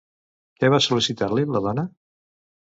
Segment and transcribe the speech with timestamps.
[0.63, 1.85] Què va sol·licitar-li, la dona?